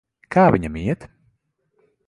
Kā 0.35 0.45
viņam 0.55 0.79
iet? 0.85 1.07